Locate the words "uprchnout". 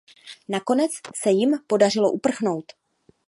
2.11-2.65